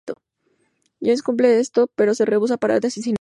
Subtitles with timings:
[0.99, 3.09] Jason cumple esto pero se rehúsa a parar de asesinar.